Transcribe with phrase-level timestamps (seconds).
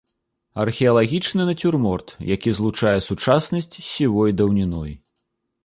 [0.61, 4.91] Археалагічны нацюрморт, які злучае сучаснасць з сівой даўніной.